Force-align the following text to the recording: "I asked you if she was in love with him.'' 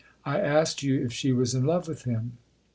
"I 0.25 0.39
asked 0.39 0.81
you 0.81 1.05
if 1.05 1.13
she 1.13 1.31
was 1.31 1.53
in 1.53 1.63
love 1.63 1.87
with 1.87 2.05
him.'' 2.05 2.39